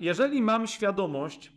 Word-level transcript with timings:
jeżeli 0.00 0.42
mam 0.42 0.66
świadomość, 0.66 1.52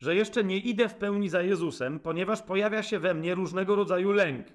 że 0.00 0.14
jeszcze 0.14 0.44
nie 0.44 0.56
idę 0.56 0.88
w 0.88 0.94
pełni 0.94 1.28
za 1.28 1.42
Jezusem, 1.42 2.00
ponieważ 2.00 2.42
pojawia 2.42 2.82
się 2.82 2.98
we 2.98 3.14
mnie 3.14 3.34
różnego 3.34 3.76
rodzaju 3.76 4.12
lęk 4.12 4.46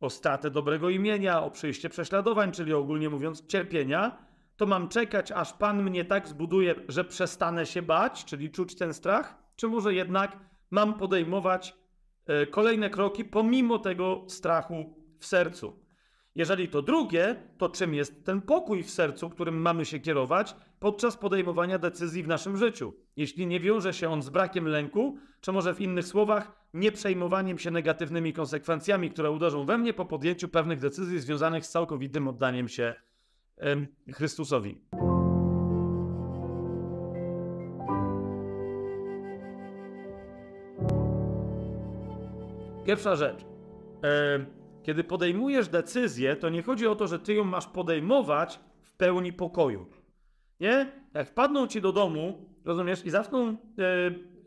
o 0.00 0.10
stratę 0.10 0.50
dobrego 0.50 0.90
imienia, 0.90 1.42
o 1.42 1.50
przyjście 1.50 1.88
prześladowań, 1.88 2.52
czyli 2.52 2.72
ogólnie 2.72 3.10
mówiąc 3.10 3.46
cierpienia, 3.46 4.18
to 4.56 4.66
mam 4.66 4.88
czekać, 4.88 5.32
aż 5.32 5.52
Pan 5.52 5.82
mnie 5.82 6.04
tak 6.04 6.28
zbuduje, 6.28 6.74
że 6.88 7.04
przestanę 7.04 7.66
się 7.66 7.82
bać, 7.82 8.24
czyli 8.24 8.50
czuć 8.50 8.74
ten 8.74 8.94
strach, 8.94 9.38
czy 9.56 9.68
może 9.68 9.94
jednak 9.94 10.38
mam 10.70 10.94
podejmować 10.94 11.74
e, 12.26 12.46
kolejne 12.46 12.90
kroki 12.90 13.24
pomimo 13.24 13.78
tego 13.78 14.24
strachu 14.28 14.94
w 15.18 15.26
sercu. 15.26 15.87
Jeżeli 16.38 16.68
to 16.68 16.82
drugie, 16.82 17.36
to 17.58 17.68
czym 17.68 17.94
jest 17.94 18.24
ten 18.24 18.42
pokój 18.42 18.82
w 18.82 18.90
sercu, 18.90 19.30
którym 19.30 19.60
mamy 19.60 19.84
się 19.84 20.00
kierować 20.00 20.56
podczas 20.80 21.16
podejmowania 21.16 21.78
decyzji 21.78 22.22
w 22.22 22.28
naszym 22.28 22.56
życiu? 22.56 22.94
Jeśli 23.16 23.46
nie 23.46 23.60
wiąże 23.60 23.94
się 23.94 24.10
on 24.10 24.22
z 24.22 24.28
brakiem 24.28 24.68
lęku, 24.68 25.18
czy 25.40 25.52
może 25.52 25.74
w 25.74 25.80
innych 25.80 26.06
słowach, 26.06 26.52
nie 26.74 26.92
przejmowaniem 26.92 27.58
się 27.58 27.70
negatywnymi 27.70 28.32
konsekwencjami, 28.32 29.10
które 29.10 29.30
uderzą 29.30 29.64
we 29.64 29.78
mnie 29.78 29.94
po 29.94 30.04
podjęciu 30.04 30.48
pewnych 30.48 30.78
decyzji 30.78 31.20
związanych 31.20 31.66
z 31.66 31.70
całkowitym 31.70 32.28
oddaniem 32.28 32.68
się 32.68 32.94
em, 33.56 33.86
Chrystusowi. 34.12 34.80
Pierwsza 42.86 43.16
rzecz. 43.16 43.44
Em, 44.02 44.58
kiedy 44.88 45.04
podejmujesz 45.04 45.68
decyzję, 45.68 46.36
to 46.36 46.48
nie 46.48 46.62
chodzi 46.62 46.86
o 46.86 46.94
to, 46.94 47.06
że 47.06 47.18
ty 47.18 47.34
ją 47.34 47.44
masz 47.44 47.66
podejmować 47.66 48.60
w 48.82 48.92
pełni 48.92 49.32
pokoju. 49.32 49.86
Nie? 50.60 50.92
Jak 51.14 51.28
wpadną 51.28 51.66
ci 51.66 51.80
do 51.80 51.92
domu, 51.92 52.54
rozumiesz, 52.64 53.06
i 53.06 53.10
zaczną 53.10 53.48
e, 53.48 53.54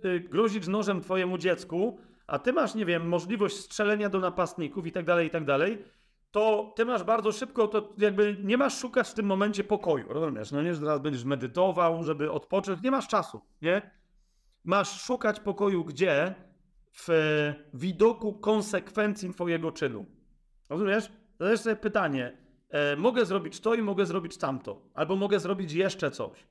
e, 0.09 0.20
grozić 0.20 0.68
nożem 0.68 1.02
twojemu 1.02 1.38
dziecku, 1.38 1.99
a 2.27 2.40
ty 2.40 2.54
masz, 2.54 2.76
nie 2.76 2.85
wiem, 2.85 3.07
możliwość 3.07 3.55
strzelenia 3.55 4.10
do 4.10 4.20
napastników 4.20 4.88
i 4.88 4.91
tak 4.91 5.05
dalej, 5.05 5.27
i 5.27 5.29
tak 5.29 5.46
dalej, 5.46 5.84
to 6.32 6.73
ty 6.76 6.85
masz 6.85 7.04
bardzo 7.04 7.32
szybko, 7.32 7.68
to 7.68 7.94
jakby 7.98 8.38
nie 8.44 8.57
masz 8.57 8.77
szukać 8.77 9.10
w 9.10 9.13
tym 9.13 9.26
momencie 9.26 9.63
pokoju, 9.63 10.13
rozumiesz? 10.13 10.51
No 10.51 10.62
nie, 10.62 10.73
że 10.73 10.82
teraz 10.82 10.99
będziesz 10.99 11.23
medytował, 11.23 12.04
żeby 12.04 12.32
odpocząć, 12.32 12.82
nie 12.82 12.91
masz 12.91 13.07
czasu, 13.07 13.41
nie? 13.62 13.91
Masz 14.63 15.01
szukać 15.01 15.40
pokoju 15.40 15.84
gdzie? 15.84 16.35
W 16.94 17.10
widoku 17.73 18.34
konsekwencji 18.34 19.34
twojego 19.34 19.71
czynu. 19.71 20.21
Rozumiesz? 20.72 21.12
Zadajesz 21.40 21.60
sobie 21.60 21.76
pytanie, 21.76 22.38
e, 22.70 22.96
mogę 22.96 23.26
zrobić 23.26 23.60
to 23.60 23.76
i 23.76 23.82
mogę 23.82 24.05
zrobić 24.05 24.38
tamto, 24.38 24.82
albo 24.94 25.16
mogę 25.16 25.40
zrobić 25.40 25.74
jeszcze 25.74 26.12
coś. 26.12 26.48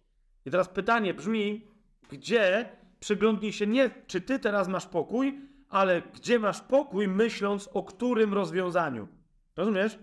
I 0.47 0.51
teraz 0.51 0.69
pytanie 0.69 1.15
brzmi, 1.15 1.67
gdzie 2.11 2.69
przyglądnij 2.99 3.53
się 3.53 3.67
nie, 3.67 3.91
czy 4.07 4.21
ty 4.21 4.39
teraz 4.39 4.69
masz 4.69 4.87
pokój, 4.87 5.41
ale 5.69 6.03
gdzie 6.15 6.39
masz 6.39 6.61
pokój, 6.61 7.09
myśląc 7.09 7.69
o 7.73 7.83
którym 7.83 8.35
rozwiązaniu. 8.35 9.09
Rozumiesz? 9.57 9.99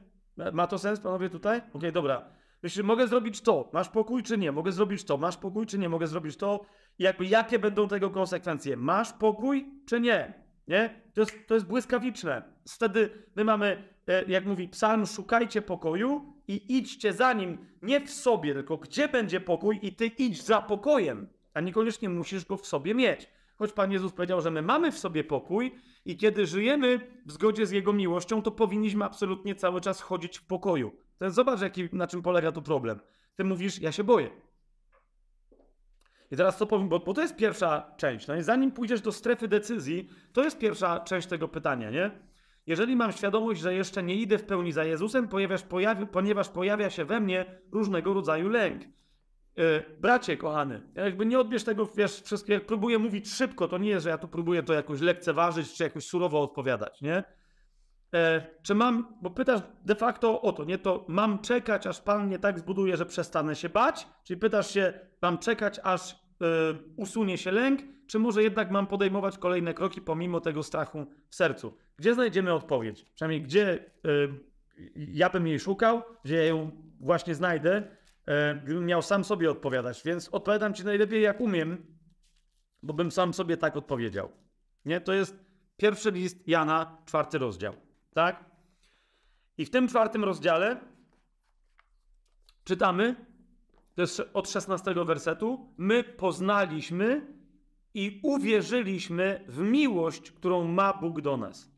Ma 0.53 0.67
to 0.67 0.77
sens, 0.77 0.99
panowie, 0.99 1.29
tutaj? 1.29 1.61
Okej, 1.73 1.91
dobra. 1.91 2.29
Myślisz, 2.63 2.85
mogę 2.85 3.07
zrobić 3.07 3.41
to, 3.41 3.69
masz 3.73 3.89
pokój 3.89 4.23
czy 4.23 4.37
nie? 4.37 4.51
Mogę 4.51 4.71
zrobić 4.71 5.03
to, 5.03 5.17
masz 5.17 5.37
pokój 5.37 5.65
czy 5.65 5.77
nie? 5.77 5.89
Mogę 5.89 6.07
zrobić 6.07 6.37
to. 6.37 6.65
Jakby 6.99 7.25
jakie 7.25 7.59
będą 7.59 7.87
tego 7.87 8.09
konsekwencje? 8.09 8.77
Masz 8.77 9.13
pokój 9.13 9.65
czy 9.85 9.99
nie? 9.99 10.46
Nie? 10.67 11.01
To 11.13 11.21
jest, 11.21 11.47
to 11.47 11.53
jest 11.53 11.65
błyskawiczne. 11.65 12.43
Wtedy 12.67 13.09
my 13.35 13.43
mamy, 13.43 13.83
e, 14.07 14.23
jak 14.27 14.45
mówi 14.45 14.69
psalm, 14.69 15.05
szukajcie 15.05 15.61
pokoju 15.61 16.33
i 16.47 16.77
idźcie 16.77 17.13
za 17.13 17.33
nim, 17.33 17.57
nie 17.81 18.01
w 18.01 18.11
sobie, 18.11 18.53
tylko 18.53 18.77
gdzie 18.77 19.07
będzie 19.07 19.39
pokój 19.39 19.79
i 19.81 19.95
ty 19.95 20.05
idź 20.05 20.43
za 20.43 20.61
pokojem, 20.61 21.27
a 21.53 21.61
niekoniecznie 21.61 22.09
musisz 22.09 22.45
go 22.45 22.57
w 22.57 22.67
sobie 22.67 22.93
mieć. 22.93 23.29
Choć 23.57 23.71
Pan 23.71 23.91
Jezus 23.91 24.11
powiedział, 24.11 24.41
że 24.41 24.51
my 24.51 24.61
mamy 24.61 24.91
w 24.91 24.99
sobie 24.99 25.23
pokój 25.23 25.75
i 26.05 26.17
kiedy 26.17 26.45
żyjemy 26.45 26.99
w 27.25 27.31
zgodzie 27.31 27.65
z 27.65 27.71
Jego 27.71 27.93
miłością, 27.93 28.41
to 28.41 28.51
powinniśmy 28.51 29.05
absolutnie 29.05 29.55
cały 29.55 29.81
czas 29.81 30.01
chodzić 30.01 30.37
w 30.37 30.45
pokoju. 30.45 30.91
Więc 31.21 31.35
zobacz, 31.35 31.61
jaki, 31.61 31.89
na 31.93 32.07
czym 32.07 32.21
polega 32.21 32.51
tu 32.51 32.61
problem. 32.61 32.99
Ty 33.35 33.43
mówisz, 33.43 33.81
ja 33.81 33.91
się 33.91 34.03
boję. 34.03 34.29
I 36.31 36.37
teraz 36.37 36.57
co 36.57 36.65
powiem, 36.65 36.89
bo, 36.89 36.99
bo 36.99 37.13
to 37.13 37.21
jest 37.21 37.35
pierwsza 37.35 37.93
część. 37.97 38.27
No 38.27 38.35
i 38.35 38.43
zanim 38.43 38.71
pójdziesz 38.71 39.01
do 39.01 39.11
strefy 39.11 39.47
decyzji, 39.47 40.09
to 40.33 40.43
jest 40.43 40.57
pierwsza 40.57 40.99
część 40.99 41.27
tego 41.27 41.47
pytania, 41.47 41.91
nie? 41.91 42.11
Jeżeli 42.67 42.95
mam 42.95 43.11
świadomość, 43.11 43.61
że 43.61 43.73
jeszcze 43.73 44.03
nie 44.03 44.15
idę 44.15 44.37
w 44.37 44.43
pełni 44.43 44.71
za 44.71 44.83
Jezusem, 44.83 45.27
pojawi, 45.69 46.07
ponieważ 46.07 46.49
pojawia 46.49 46.89
się 46.89 47.05
we 47.05 47.19
mnie 47.19 47.45
różnego 47.71 48.13
rodzaju 48.13 48.49
lęk. 48.49 48.83
Yy, 49.57 49.83
bracie, 49.99 50.37
kochany, 50.37 50.81
jakby 50.95 51.25
nie 51.25 51.39
odbierz 51.39 51.63
tego, 51.63 51.85
wiesz, 51.95 52.21
wszystkie, 52.21 52.59
próbuję 52.59 52.99
mówić 52.99 53.33
szybko, 53.33 53.67
to 53.67 53.77
nie 53.77 53.89
jest, 53.89 54.03
że 54.03 54.09
ja 54.09 54.17
tu 54.17 54.27
próbuję 54.27 54.63
to 54.63 54.73
jakoś 54.73 55.01
lekceważyć, 55.01 55.73
czy 55.73 55.83
jakoś 55.83 56.05
surowo 56.07 56.41
odpowiadać, 56.41 57.01
nie? 57.01 57.23
E, 58.13 58.47
czy 58.61 58.75
mam, 58.75 59.15
bo 59.21 59.29
pytasz 59.29 59.61
de 59.85 59.95
facto 59.95 60.41
o 60.41 60.53
to, 60.53 60.63
nie 60.63 60.77
to 60.77 61.05
mam 61.07 61.39
czekać, 61.39 61.87
aż 61.87 62.01
Pan 62.01 62.27
mnie 62.27 62.39
tak 62.39 62.59
zbuduje, 62.59 62.97
że 62.97 63.05
przestanę 63.05 63.55
się 63.55 63.69
bać? 63.69 64.07
Czyli 64.23 64.39
pytasz 64.39 64.71
się, 64.71 64.93
mam 65.21 65.37
czekać, 65.37 65.79
aż 65.83 66.11
e, 66.11 66.15
usunie 66.95 67.37
się 67.37 67.51
lęk, 67.51 67.81
czy 68.07 68.19
może 68.19 68.43
jednak 68.43 68.71
mam 68.71 68.87
podejmować 68.87 69.37
kolejne 69.37 69.73
kroki 69.73 70.01
pomimo 70.01 70.39
tego 70.39 70.63
strachu 70.63 71.05
w 71.29 71.35
sercu? 71.35 71.77
Gdzie 71.97 72.13
znajdziemy 72.13 72.53
odpowiedź? 72.53 73.05
Przynajmniej 73.15 73.41
gdzie 73.41 73.73
e, 73.73 74.09
ja 74.95 75.29
bym 75.29 75.47
jej 75.47 75.59
szukał, 75.59 76.01
gdzie 76.23 76.35
ja 76.35 76.43
ją 76.43 76.71
właśnie 76.99 77.35
znajdę, 77.35 77.83
gdybym 78.63 78.85
miał 78.85 79.01
sam 79.01 79.23
sobie 79.23 79.51
odpowiadać. 79.51 80.01
Więc 80.05 80.29
odpowiadam 80.29 80.73
Ci 80.73 80.85
najlepiej 80.85 81.21
jak 81.21 81.41
umiem, 81.41 81.85
bo 82.83 82.93
bym 82.93 83.11
sam 83.11 83.33
sobie 83.33 83.57
tak 83.57 83.77
odpowiedział. 83.77 84.29
Nie? 84.85 85.01
To 85.01 85.13
jest 85.13 85.45
pierwszy 85.77 86.11
list 86.11 86.47
Jana, 86.47 86.97
czwarty 87.05 87.37
rozdział. 87.37 87.86
Tak? 88.17 88.45
I 89.57 89.65
w 89.65 89.69
tym 89.69 89.87
czwartym 89.87 90.23
rozdziale 90.23 90.77
czytamy, 92.63 93.15
to 93.95 94.01
jest 94.01 94.21
od 94.33 94.49
16 94.49 94.93
wersetu, 95.05 95.73
my 95.77 96.03
poznaliśmy 96.03 97.33
i 97.93 98.19
uwierzyliśmy 98.23 99.45
w 99.47 99.59
miłość, 99.59 100.31
którą 100.31 100.67
ma 100.67 100.93
Bóg 100.93 101.21
do 101.21 101.37
nas. 101.37 101.71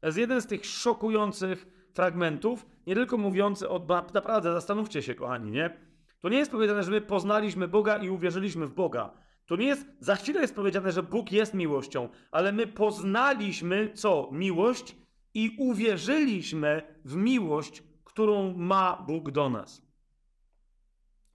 To 0.00 0.06
jest 0.06 0.18
jeden 0.18 0.40
z 0.40 0.46
tych 0.46 0.66
szokujących 0.66 1.66
fragmentów, 1.94 2.66
nie 2.86 2.94
tylko 2.94 3.18
mówiący 3.18 3.68
o, 3.68 3.86
naprawdę 4.14 4.52
zastanówcie 4.52 5.02
się 5.02 5.14
kochani, 5.14 5.50
nie? 5.50 5.76
To 6.20 6.28
nie 6.28 6.38
jest 6.38 6.50
powiedziane, 6.50 6.82
że 6.82 6.90
my 6.90 7.00
poznaliśmy 7.00 7.68
Boga 7.68 7.96
i 7.96 8.10
uwierzyliśmy 8.10 8.66
w 8.66 8.74
Boga. 8.74 9.10
To 9.46 9.56
nie 9.56 9.66
jest, 9.66 9.86
za 10.00 10.16
chwilę 10.16 10.40
jest 10.40 10.54
powiedziane, 10.54 10.92
że 10.92 11.02
Bóg 11.02 11.32
jest 11.32 11.54
miłością, 11.54 12.08
ale 12.30 12.52
my 12.52 12.66
poznaliśmy 12.66 13.90
co? 13.94 14.28
Miłość 14.32 15.01
i 15.34 15.56
uwierzyliśmy 15.58 16.82
w 17.04 17.16
miłość, 17.16 17.82
którą 18.04 18.54
ma 18.56 19.04
Bóg 19.06 19.30
do 19.30 19.50
nas. 19.50 19.82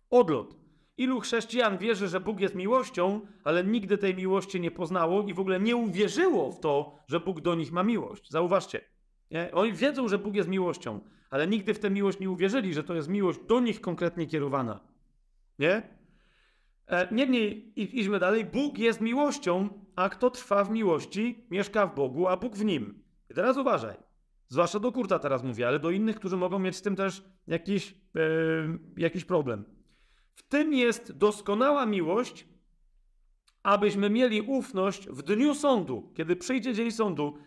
Odlot. 0.09 0.55
Ilu 0.97 1.19
chrześcijan 1.19 1.77
wierzy, 1.77 2.07
że 2.07 2.19
Bóg 2.19 2.39
jest 2.39 2.55
miłością, 2.55 3.21
ale 3.43 3.63
nigdy 3.63 3.97
tej 3.97 4.15
miłości 4.15 4.59
nie 4.59 4.71
poznało 4.71 5.23
i 5.23 5.33
w 5.33 5.39
ogóle 5.39 5.59
nie 5.59 5.75
uwierzyło 5.75 6.51
w 6.51 6.59
to, 6.59 6.99
że 7.07 7.19
Bóg 7.19 7.41
do 7.41 7.55
nich 7.55 7.71
ma 7.71 7.83
miłość. 7.83 8.29
Zauważcie. 8.29 8.81
Nie? 9.31 9.51
Oni 9.51 9.73
wiedzą, 9.73 10.07
że 10.07 10.17
Bóg 10.17 10.35
jest 10.35 10.49
miłością, 10.49 10.99
ale 11.29 11.47
nigdy 11.47 11.73
w 11.73 11.79
tę 11.79 11.89
miłość 11.89 12.19
nie 12.19 12.29
uwierzyli, 12.29 12.73
że 12.73 12.83
to 12.83 12.95
jest 12.95 13.07
miłość 13.07 13.39
do 13.47 13.59
nich 13.59 13.81
konkretnie 13.81 14.27
kierowana. 14.27 14.79
Nie? 15.59 15.81
E, 16.87 17.07
niemniej, 17.11 17.73
idźmy 17.75 18.19
dalej. 18.19 18.45
Bóg 18.45 18.77
jest 18.77 19.01
miłością, 19.01 19.69
a 19.95 20.09
kto 20.09 20.29
trwa 20.29 20.63
w 20.63 20.71
miłości, 20.71 21.45
mieszka 21.51 21.87
w 21.87 21.95
Bogu, 21.95 22.27
a 22.27 22.37
Bóg 22.37 22.55
w 22.55 22.65
nim. 22.65 23.03
I 23.29 23.33
teraz 23.33 23.57
uważaj. 23.57 23.97
Zwłaszcza 24.47 24.79
do 24.79 24.91
Kurta 24.91 25.19
teraz 25.19 25.43
mówię, 25.43 25.67
ale 25.67 25.79
do 25.79 25.91
innych, 25.91 26.15
którzy 26.15 26.37
mogą 26.37 26.59
mieć 26.59 26.75
z 26.75 26.81
tym 26.81 26.95
też 26.95 27.23
jakiś, 27.47 27.95
yy, 28.13 28.79
jakiś 28.97 29.25
problem. 29.25 29.65
W 30.35 30.43
tym 30.43 30.73
jest 30.73 31.17
doskonała 31.17 31.85
miłość, 31.85 32.47
abyśmy 33.63 34.09
mieli 34.09 34.41
ufność 34.41 35.07
w 35.09 35.23
dniu 35.23 35.55
sądu, 35.55 36.13
kiedy 36.15 36.35
przyjdzie 36.35 36.73
dzień 36.73 36.91
sądu, 36.91 37.37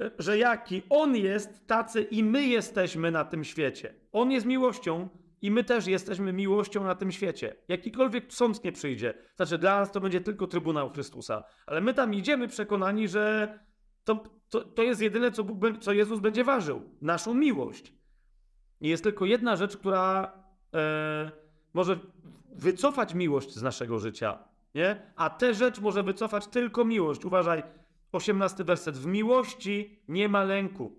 e, 0.00 0.10
że 0.18 0.38
jaki 0.38 0.82
On 0.90 1.16
jest, 1.16 1.66
tacy 1.66 2.02
i 2.02 2.24
my 2.24 2.46
jesteśmy 2.46 3.10
na 3.10 3.24
tym 3.24 3.44
świecie. 3.44 3.94
On 4.12 4.30
jest 4.30 4.46
miłością 4.46 5.08
i 5.42 5.50
my 5.50 5.64
też 5.64 5.86
jesteśmy 5.86 6.32
miłością 6.32 6.84
na 6.84 6.94
tym 6.94 7.12
świecie. 7.12 7.56
Jakikolwiek 7.68 8.32
sąd 8.32 8.64
nie 8.64 8.72
przyjdzie. 8.72 9.14
Znaczy, 9.36 9.58
dla 9.58 9.80
nas 9.80 9.92
to 9.92 10.00
będzie 10.00 10.20
tylko 10.20 10.46
Trybunał 10.46 10.90
Chrystusa. 10.90 11.44
Ale 11.66 11.80
my 11.80 11.94
tam 11.94 12.14
idziemy 12.14 12.48
przekonani, 12.48 13.08
że 13.08 13.58
to, 14.06 14.22
to, 14.50 14.64
to 14.64 14.82
jest 14.82 15.00
jedyne, 15.00 15.30
co, 15.32 15.44
Bóg, 15.44 15.78
co 15.80 15.92
Jezus 15.92 16.20
będzie 16.20 16.44
ważył. 16.44 16.82
Naszą 17.02 17.34
miłość. 17.34 17.92
I 18.80 18.88
jest 18.88 19.02
tylko 19.02 19.24
jedna 19.24 19.56
rzecz, 19.56 19.76
która 19.76 20.32
e, 20.74 21.30
może 21.74 21.98
wycofać 22.54 23.14
miłość 23.14 23.54
z 23.54 23.62
naszego 23.62 23.98
życia. 23.98 24.38
Nie? 24.74 25.12
A 25.16 25.30
tę 25.30 25.54
rzecz 25.54 25.80
może 25.80 26.02
wycofać 26.02 26.46
tylko 26.46 26.84
miłość. 26.84 27.24
Uważaj, 27.24 27.62
18 28.12 28.64
werset. 28.64 28.98
W 28.98 29.06
miłości 29.06 30.00
nie 30.08 30.28
ma 30.28 30.44
lęku, 30.44 30.92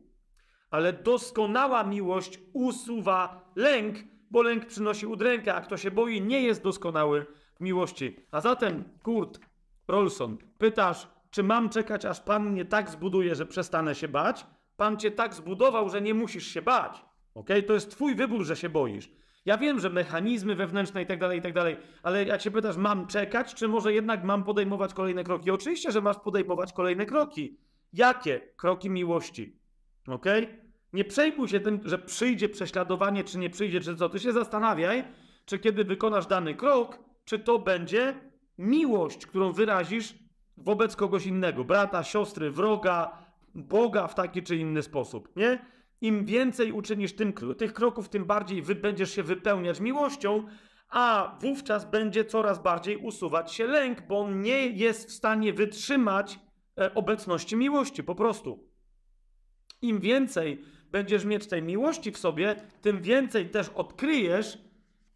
ale 0.72 0.94
doskonała 0.94 1.84
miłość 1.84 2.40
usuwa 2.54 3.52
lęk, 3.56 3.96
bo 4.32 4.42
lęk 4.42 4.66
przynosi 4.66 5.06
udrękę, 5.06 5.56
a 5.56 5.62
kto 5.62 5.78
się 5.78 5.92
boi, 5.92 6.22
nie 6.22 6.42
jest 6.42 6.64
doskonały 6.64 7.26
miłości. 7.60 8.16
A 8.32 8.42
zatem, 8.42 8.84
Kurt 9.04 9.40
Rolson, 9.88 10.38
pytasz, 10.58 11.08
czy 11.38 11.44
mam 11.44 11.70
czekać, 11.70 12.06
aż 12.06 12.22
Pan 12.22 12.50
mnie 12.50 12.66
tak 12.66 12.90
zbuduje, 12.90 13.36
że 13.36 13.46
przestanę 13.46 13.96
się 13.96 14.08
bać? 14.08 14.46
Pan 14.78 14.98
cię 14.98 15.12
tak 15.12 15.34
zbudował, 15.34 15.90
że 15.90 16.02
nie 16.02 16.14
musisz 16.14 16.48
się 16.48 16.62
bać. 16.62 17.06
Ok? 17.34 17.50
To 17.68 17.74
jest 17.74 17.92
twój 17.92 18.16
wybór, 18.16 18.44
że 18.44 18.56
się 18.56 18.70
boisz. 18.70 19.12
Ja 19.46 19.58
wiem, 19.58 19.80
że 19.80 19.90
mechanizmy 19.90 20.56
wewnętrzne 20.56 21.02
i 21.02 21.06
tak 21.06 21.20
dalej, 21.20 21.40
i 21.40 21.42
tak 21.42 21.54
dalej, 21.54 21.78
ale 22.04 22.26
jak 22.26 22.42
się 22.42 22.52
pytasz, 22.52 22.78
mam 22.78 23.08
czekać, 23.08 23.56
czy 23.56 23.68
może 23.68 23.94
jednak 23.94 24.24
mam 24.24 24.44
podejmować 24.44 24.94
kolejne 24.94 25.24
kroki? 25.24 25.52
Oczywiście, 25.52 25.92
że 25.92 26.02
masz 26.02 26.18
podejmować 26.18 26.74
kolejne 26.74 27.06
kroki. 27.06 27.58
Jakie? 27.94 28.42
Kroki 28.56 28.90
miłości. 28.90 29.60
Ok? 30.08 30.26
Nie 30.94 31.06
przejmuj 31.06 31.48
się 31.48 31.60
tym, 31.60 31.80
że 31.86 31.98
przyjdzie 31.98 32.50
prześladowanie, 32.50 33.24
czy 33.24 33.38
nie 33.38 33.50
przyjdzie, 33.50 33.82
czy 33.82 33.96
co. 33.96 34.10
Ty 34.10 34.20
się 34.20 34.34
zastanawiaj, 34.34 35.04
czy 35.46 35.60
kiedy 35.60 35.84
wykonasz 35.84 36.28
dany 36.28 36.56
krok, 36.56 37.00
czy 37.26 37.40
to 37.40 37.60
będzie 37.60 38.14
miłość, 38.58 39.26
którą 39.26 39.52
wyrazisz 39.52 40.27
wobec 40.58 40.96
kogoś 40.96 41.26
innego, 41.26 41.64
brata, 41.64 42.04
siostry, 42.04 42.52
wroga, 42.52 43.28
Boga 43.56 44.08
w 44.08 44.16
taki 44.16 44.44
czy 44.44 44.56
inny 44.56 44.84
sposób, 44.84 45.36
nie? 45.36 45.60
Im 46.02 46.26
więcej 46.26 46.72
uczynisz 46.72 47.16
tym, 47.16 47.34
tych 47.58 47.74
kroków, 47.74 48.10
tym 48.10 48.26
bardziej 48.26 48.62
wy 48.62 48.76
będziesz 48.76 49.16
się 49.16 49.24
wypełniać 49.24 49.80
miłością, 49.80 50.44
a 50.90 51.38
wówczas 51.42 51.90
będzie 51.90 52.26
coraz 52.26 52.62
bardziej 52.62 52.98
usuwać 52.98 53.54
się 53.54 53.68
lęk, 53.68 54.08
bo 54.08 54.20
on 54.20 54.42
nie 54.42 54.68
jest 54.68 55.10
w 55.10 55.12
stanie 55.12 55.54
wytrzymać 55.54 56.40
e, 56.80 56.94
obecności 56.94 57.56
miłości, 57.56 58.04
po 58.04 58.16
prostu. 58.16 58.70
Im 59.82 60.00
więcej 60.00 60.62
będziesz 60.92 61.26
mieć 61.26 61.48
tej 61.48 61.64
miłości 61.64 62.12
w 62.12 62.18
sobie, 62.18 62.56
tym 62.82 63.02
więcej 63.02 63.50
też 63.50 63.70
odkryjesz, 63.70 64.58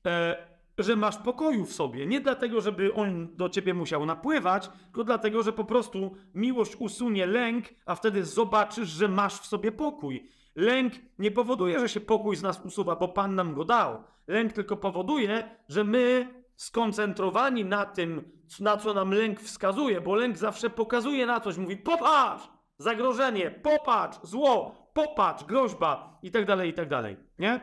e, 0.06 0.51
że 0.84 0.96
masz 0.96 1.18
pokoju 1.18 1.66
w 1.66 1.74
sobie. 1.74 2.06
Nie 2.06 2.22
dlatego, 2.22 2.62
żeby 2.62 2.94
on 2.94 3.36
do 3.36 3.50
ciebie 3.50 3.74
musiał 3.74 4.06
napływać, 4.06 4.70
tylko 4.86 5.04
dlatego, 5.04 5.44
że 5.44 5.54
po 5.54 5.64
prostu 5.64 6.16
miłość 6.36 6.76
usunie 6.80 7.26
lęk, 7.26 7.66
a 7.86 7.96
wtedy 7.96 8.26
zobaczysz, 8.26 8.90
że 8.90 9.08
masz 9.08 9.34
w 9.34 9.46
sobie 9.46 9.72
pokój. 9.72 10.30
Lęk 10.56 10.94
nie 11.20 11.32
powoduje, 11.32 11.80
że 11.80 11.90
się 11.90 12.00
pokój 12.00 12.36
z 12.36 12.42
nas 12.42 12.62
usuwa, 12.66 12.96
bo 12.96 13.08
Pan 13.08 13.36
nam 13.36 13.54
go 13.54 13.66
dał. 13.66 14.04
Lęk 14.28 14.54
tylko 14.54 14.78
powoduje, 14.78 15.56
że 15.68 15.84
my 15.84 16.28
skoncentrowani 16.56 17.66
na 17.66 17.86
tym, 17.86 18.32
na 18.60 18.78
co 18.78 18.94
nam 18.94 19.12
lęk 19.12 19.40
wskazuje, 19.40 20.02
bo 20.02 20.16
lęk 20.16 20.38
zawsze 20.38 20.70
pokazuje 20.70 21.26
na 21.26 21.40
coś, 21.40 21.58
mówi 21.58 21.78
popatrz, 21.78 22.50
zagrożenie, 22.78 23.52
popatrz, 23.52 24.20
zło, 24.24 24.76
popatrz, 24.94 25.44
groźba 25.44 26.20
i 26.24 26.32
tak 26.32 26.46
dalej, 26.46 26.70
i 26.70 26.74
tak 26.74 26.90
dalej, 26.90 27.18
nie? 27.40 27.60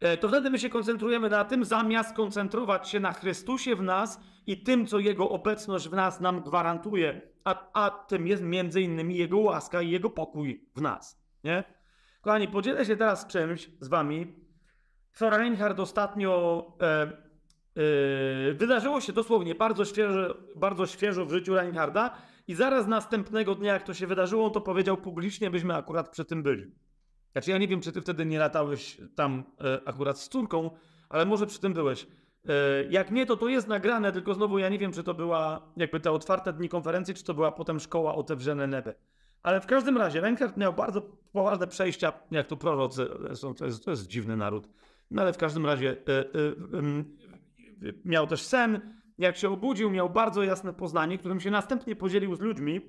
E, 0.00 0.16
to 0.16 0.28
wtedy 0.28 0.50
my 0.50 0.58
się 0.58 0.68
koncentrujemy 0.68 1.30
na 1.30 1.44
tym, 1.44 1.64
zamiast 1.64 2.16
koncentrować 2.16 2.88
się 2.88 3.00
na 3.00 3.12
Chrystusie 3.12 3.76
w 3.76 3.82
nas 3.82 4.20
i 4.46 4.62
tym, 4.62 4.86
co 4.86 4.98
Jego 4.98 5.28
obecność 5.28 5.88
w 5.88 5.92
nas 5.92 6.20
nam 6.20 6.40
gwarantuje, 6.40 7.20
a, 7.44 7.70
a 7.72 7.90
tym 7.90 8.26
jest 8.26 8.42
między 8.42 8.80
innymi 8.80 9.16
Jego 9.16 9.38
łaska 9.38 9.82
i 9.82 9.90
Jego 9.90 10.10
pokój 10.10 10.64
w 10.76 10.80
nas. 10.80 11.22
Nie? 11.44 11.64
Kochani, 12.20 12.48
podzielę 12.48 12.84
się 12.84 12.96
teraz 12.96 13.26
czymś 13.26 13.70
z 13.80 13.88
Wami, 13.88 14.34
co 15.12 15.30
Reinhard 15.30 15.80
ostatnio 15.80 16.66
e, 16.80 16.86
e, 16.86 18.54
wydarzyło 18.54 19.00
się 19.00 19.12
dosłownie 19.12 19.54
bardzo 19.54 19.84
świeżo, 19.84 20.34
bardzo 20.56 20.86
świeżo 20.86 21.26
w 21.26 21.30
życiu 21.30 21.54
Reinharda 21.54 22.16
i 22.48 22.54
zaraz 22.54 22.86
następnego 22.86 23.54
dnia, 23.54 23.72
jak 23.72 23.82
to 23.82 23.94
się 23.94 24.06
wydarzyło, 24.06 24.50
to 24.50 24.60
powiedział 24.60 24.96
publicznie, 24.96 25.50
byśmy 25.50 25.74
akurat 25.74 26.10
przy 26.10 26.24
tym 26.24 26.42
byli. 26.42 26.72
Znaczy 27.32 27.50
ja 27.50 27.58
nie 27.58 27.68
wiem, 27.68 27.80
czy 27.80 27.92
ty 27.92 28.00
wtedy 28.00 28.26
nie 28.26 28.38
latałeś 28.38 29.00
tam 29.14 29.44
e, 29.60 29.80
akurat 29.88 30.18
z 30.18 30.28
córką, 30.28 30.70
ale 31.08 31.26
może 31.26 31.46
przy 31.46 31.60
tym 31.60 31.74
byłeś. 31.74 32.06
E, 32.48 32.52
jak 32.90 33.10
nie, 33.10 33.26
to 33.26 33.36
to 33.36 33.48
jest 33.48 33.68
nagrane, 33.68 34.12
tylko 34.12 34.34
znowu 34.34 34.58
ja 34.58 34.68
nie 34.68 34.78
wiem, 34.78 34.92
czy 34.92 35.02
to 35.02 35.14
była 35.14 35.72
jakby 35.76 36.00
te 36.00 36.12
otwarte 36.12 36.52
dni 36.52 36.68
konferencji, 36.68 37.14
czy 37.14 37.24
to 37.24 37.34
była 37.34 37.52
potem 37.52 37.80
szkoła 37.80 38.14
Otewrzone 38.14 38.66
Nebe. 38.66 38.94
Ale 39.42 39.60
w 39.60 39.66
każdym 39.66 39.96
razie 39.96 40.20
Reinhardt 40.20 40.56
miał 40.56 40.72
bardzo 40.72 41.02
poważne 41.32 41.66
przejścia, 41.66 42.12
jak 42.30 42.46
to 42.46 42.56
prorocy, 42.56 43.06
to 43.58 43.66
jest, 43.66 43.84
to 43.84 43.90
jest 43.90 44.06
dziwny 44.06 44.36
naród. 44.36 44.68
No 45.10 45.22
ale 45.22 45.32
w 45.32 45.36
każdym 45.36 45.66
razie 45.66 45.90
e, 45.90 46.18
e, 46.18 47.04
miał 48.04 48.26
też 48.26 48.42
sen, 48.42 49.00
jak 49.18 49.36
się 49.36 49.50
obudził, 49.50 49.90
miał 49.90 50.10
bardzo 50.10 50.42
jasne 50.42 50.72
poznanie, 50.72 51.18
którym 51.18 51.40
się 51.40 51.50
następnie 51.50 51.96
podzielił 51.96 52.34
z 52.34 52.40
ludźmi. 52.40 52.80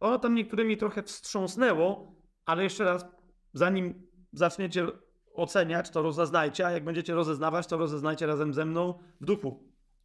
Ono 0.00 0.18
tam 0.18 0.34
niektórymi 0.34 0.76
trochę 0.76 1.02
wstrząsnęło, 1.02 2.14
ale 2.46 2.62
jeszcze 2.62 2.84
raz 2.84 3.06
zanim 3.56 4.06
zaczniecie 4.32 4.86
oceniać, 5.34 5.90
to 5.90 6.02
rozeznajcie, 6.02 6.66
a 6.66 6.70
jak 6.70 6.84
będziecie 6.84 7.14
rozeznawać, 7.14 7.66
to 7.66 7.76
rozeznajcie 7.76 8.26
razem 8.26 8.54
ze 8.54 8.64
mną 8.64 8.98
w 9.20 9.24
duchu. 9.24 9.64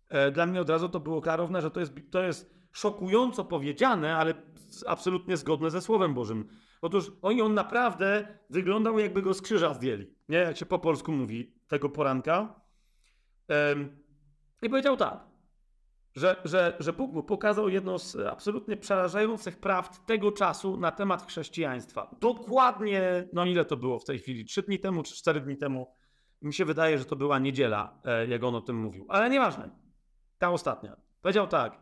E, 0.09 0.31
dla 0.31 0.45
mnie 0.45 0.61
od 0.61 0.69
razu 0.69 0.89
to 0.89 0.99
było 0.99 1.21
klarowne, 1.21 1.61
że 1.61 1.71
to 1.71 1.79
jest, 1.79 1.93
to 2.11 2.23
jest 2.23 2.53
szokująco 2.71 3.45
powiedziane, 3.45 4.15
ale 4.15 4.33
absolutnie 4.87 5.37
zgodne 5.37 5.71
ze 5.71 5.81
Słowem 5.81 6.13
Bożym. 6.13 6.47
Otóż 6.81 7.11
oni 7.21 7.41
on 7.41 7.53
naprawdę 7.53 8.27
wyglądał, 8.49 8.99
jakby 8.99 9.21
go 9.21 9.33
z 9.33 9.41
krzyża 9.41 9.73
zdjęli. 9.73 10.15
Nie, 10.29 10.37
jak 10.37 10.57
się 10.57 10.65
po 10.65 10.79
polsku 10.79 11.11
mówi 11.11 11.53
tego 11.67 11.89
poranka. 11.89 12.61
I 14.61 14.69
powiedział 14.69 14.97
tak 14.97 15.30
że, 16.15 16.41
że, 16.45 16.77
że 16.79 16.93
Bóg 16.93 17.13
mu 17.13 17.23
pokazał 17.23 17.69
jedno 17.69 17.99
z 17.99 18.15
absolutnie 18.15 18.77
przerażających 18.77 19.57
prawd 19.57 20.05
tego 20.05 20.31
czasu 20.31 20.77
na 20.77 20.91
temat 20.91 21.27
chrześcijaństwa. 21.27 22.15
Dokładnie, 22.19 23.27
no 23.33 23.45
ile 23.45 23.65
to 23.65 23.77
było 23.77 23.99
w 23.99 24.05
tej 24.05 24.19
chwili? 24.19 24.45
Trzy 24.45 24.61
dni 24.61 24.79
temu 24.79 25.03
czy 25.03 25.15
cztery 25.15 25.41
dni 25.41 25.57
temu? 25.57 25.87
Mi 26.41 26.53
się 26.53 26.65
wydaje, 26.65 26.97
że 26.97 27.05
to 27.05 27.15
była 27.15 27.39
niedziela, 27.39 28.01
e, 28.05 28.27
jak 28.27 28.43
on 28.43 28.55
o 28.55 28.61
tym 28.61 28.75
mówił. 28.81 29.05
Ale 29.09 29.29
nieważne. 29.29 29.69
Ta 30.37 30.49
ostatnia. 30.49 30.95
Powiedział 31.21 31.47
tak. 31.47 31.77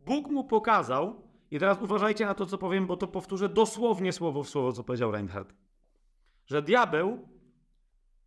Bóg 0.00 0.30
mu 0.30 0.44
pokazał, 0.44 1.30
i 1.50 1.58
teraz 1.58 1.82
uważajcie 1.82 2.26
na 2.26 2.34
to, 2.34 2.46
co 2.46 2.58
powiem, 2.58 2.86
bo 2.86 2.96
to 2.96 3.08
powtórzę 3.08 3.48
dosłownie 3.48 4.12
słowo 4.12 4.42
w 4.42 4.48
słowo, 4.48 4.72
co 4.72 4.84
powiedział 4.84 5.10
Reinhardt, 5.12 5.54
że 6.46 6.62
diabeł 6.62 7.28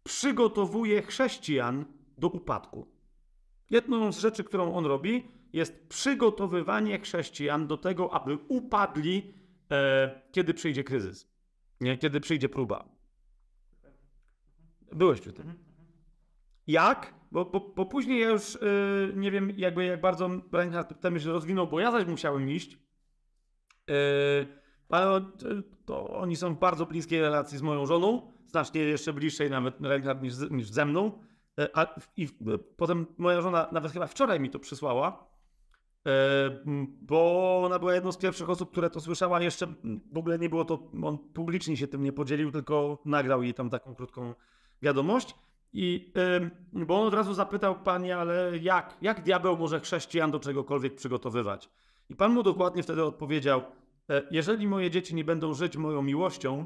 przygotowuje 0.03 1.01
chrześcijan 1.01 1.85
do 2.17 2.27
upadku. 2.27 2.92
Jedną 3.69 4.11
z 4.11 4.19
rzeczy, 4.19 4.43
którą 4.43 4.75
on 4.75 4.85
robi, 4.85 5.27
jest 5.53 5.87
przygotowywanie 5.89 6.99
chrześcijan 6.99 7.67
do 7.67 7.77
tego, 7.77 8.13
aby 8.13 8.37
upadli, 8.47 9.33
e, 9.71 10.21
kiedy 10.31 10.53
przyjdzie 10.53 10.83
kryzys, 10.83 11.27
nie? 11.81 11.97
kiedy 11.97 12.19
przyjdzie 12.19 12.49
próba. 12.49 12.89
Byłeś 14.91 15.21
przy 15.21 15.33
tym. 15.33 15.53
Jak? 16.67 17.13
Bo, 17.31 17.45
bo, 17.45 17.59
bo 17.59 17.85
później 17.85 18.21
ja 18.21 18.29
już 18.29 18.53
yy, 18.53 19.13
nie 19.15 19.31
wiem, 19.31 19.53
jakby 19.57 19.85
jak 19.85 20.01
bardzo 20.01 20.29
Reinhardt 20.51 21.01
tę 21.01 21.11
myśl 21.11 21.29
rozwinął, 21.29 21.67
bo 21.67 21.79
ja 21.79 21.91
zaś 21.91 22.05
musiałem 22.05 22.49
iść. 22.49 22.77
Yy, 23.87 23.95
ale 24.89 25.25
to 25.85 26.09
oni 26.09 26.35
są 26.35 26.55
w 26.55 26.59
bardzo 26.59 26.85
bliskiej 26.85 27.21
relacji 27.21 27.57
z 27.57 27.61
moją 27.61 27.85
żoną, 27.85 28.31
znacznie 28.47 28.81
jeszcze 28.81 29.13
bliższej 29.13 29.49
nawet 29.49 29.81
Reinhardt 29.81 30.21
niż, 30.21 30.33
niż 30.51 30.69
ze 30.69 30.85
mną. 30.85 31.19
E, 31.59 31.77
a, 31.77 31.95
I 32.17 32.27
potem 32.77 33.05
moja 33.17 33.41
żona 33.41 33.67
nawet 33.71 33.91
chyba 33.91 34.07
wczoraj 34.07 34.39
mi 34.39 34.49
to 34.49 34.59
przysłała, 34.59 35.27
e, 36.07 36.11
bo 37.01 37.61
ona 37.65 37.79
była 37.79 37.93
jedną 37.93 38.11
z 38.11 38.17
pierwszych 38.17 38.49
osób, 38.49 38.71
które 38.71 38.89
to 38.89 39.01
słyszała. 39.01 39.41
Jeszcze 39.41 39.67
w 40.11 40.17
ogóle 40.17 40.39
nie 40.39 40.49
było 40.49 40.65
to, 40.65 40.91
on 41.03 41.17
publicznie 41.17 41.77
się 41.77 41.87
tym 41.87 42.03
nie 42.03 42.13
podzielił, 42.13 42.51
tylko 42.51 42.97
nagrał 43.05 43.43
jej 43.43 43.53
tam 43.53 43.69
taką 43.69 43.95
krótką 43.95 44.33
wiadomość. 44.81 45.35
I 45.75 46.13
bo 46.73 47.01
on 47.01 47.07
od 47.07 47.13
razu 47.13 47.33
zapytał 47.33 47.79
pani, 47.79 48.11
ale 48.11 48.57
jak, 48.57 48.97
jak 49.01 49.23
diabeł 49.23 49.57
może 49.57 49.79
chrześcijan 49.79 50.31
do 50.31 50.39
czegokolwiek 50.39 50.95
przygotowywać? 50.95 51.69
I 52.09 52.15
pan 52.15 52.33
mu 52.33 52.43
dokładnie 52.43 52.83
wtedy 52.83 53.03
odpowiedział: 53.03 53.61
e, 54.09 54.21
Jeżeli 54.31 54.67
moje 54.67 54.91
dzieci 54.91 55.15
nie 55.15 55.23
będą 55.23 55.53
żyć 55.53 55.77
moją 55.77 56.01
miłością, 56.01 56.65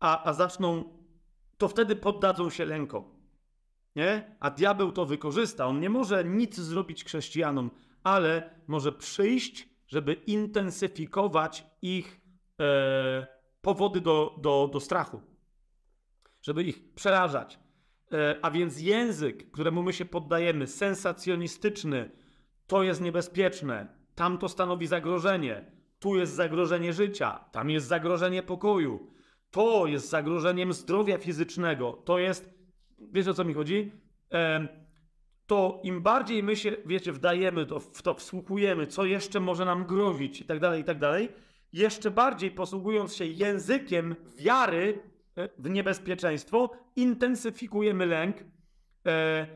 a, 0.00 0.24
a 0.24 0.32
zaczną 0.32 0.84
to 1.58 1.68
wtedy 1.68 1.96
poddadzą 1.96 2.50
się 2.50 2.64
lękom. 2.64 3.04
Nie? 3.96 4.36
A 4.40 4.50
diabeł 4.50 4.92
to 4.92 5.06
wykorzysta. 5.06 5.66
On 5.66 5.80
nie 5.80 5.90
może 5.90 6.24
nic 6.24 6.56
zrobić 6.56 7.04
chrześcijanom, 7.04 7.70
ale 8.02 8.50
może 8.66 8.92
przyjść, 8.92 9.68
żeby 9.86 10.12
intensyfikować 10.12 11.66
ich 11.82 12.20
e, 12.60 13.26
powody 13.60 14.00
do, 14.00 14.36
do, 14.40 14.70
do 14.72 14.80
strachu, 14.80 15.22
żeby 16.42 16.62
ich 16.62 16.94
przerażać. 16.94 17.58
E, 18.12 18.38
a 18.42 18.50
więc 18.50 18.80
język, 18.80 19.50
któremu 19.50 19.82
my 19.82 19.92
się 19.92 20.04
poddajemy, 20.04 20.66
sensacjonistyczny, 20.66 22.10
to 22.66 22.82
jest 22.82 23.00
niebezpieczne. 23.00 24.04
Tam 24.14 24.38
to 24.38 24.48
stanowi 24.48 24.86
zagrożenie. 24.86 25.72
Tu 25.98 26.16
jest 26.16 26.32
zagrożenie 26.32 26.92
życia, 26.92 27.44
tam 27.52 27.70
jest 27.70 27.86
zagrożenie 27.86 28.42
pokoju. 28.42 29.14
To 29.54 29.86
jest 29.86 30.08
zagrożeniem 30.08 30.72
zdrowia 30.72 31.18
fizycznego. 31.18 31.92
To 31.92 32.18
jest, 32.18 32.54
wiesz 33.12 33.28
o 33.28 33.34
co 33.34 33.44
mi 33.44 33.54
chodzi? 33.54 33.92
to 35.46 35.80
im 35.82 36.02
bardziej 36.02 36.42
my 36.42 36.56
się, 36.56 36.76
wiecie, 36.86 37.12
wdajemy 37.12 37.66
to, 37.66 37.80
w 37.80 38.02
to, 38.02 38.14
wsłuchujemy, 38.14 38.86
co 38.86 39.04
jeszcze 39.04 39.40
może 39.40 39.64
nam 39.64 39.84
grozić 39.84 40.40
i 40.40 40.44
tak 40.44 40.60
dalej, 40.60 40.80
i 40.80 40.84
tak 40.84 40.98
dalej, 40.98 41.28
jeszcze 41.72 42.10
bardziej 42.10 42.50
posługując 42.50 43.16
się 43.16 43.24
językiem 43.24 44.16
wiary 44.36 45.02
e, 45.36 45.48
w 45.58 45.70
niebezpieczeństwo, 45.70 46.70
intensyfikujemy 46.96 48.06
lęk, 48.06 48.36
e, 49.06 49.46